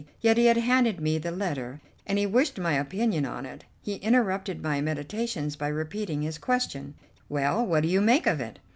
[0.19, 3.65] Yet he had handed me the letter, and he wished my opinion on it.
[3.83, 6.95] He interrupted my meditations by repeating his question:
[7.29, 8.57] "Well, what do you make of it?"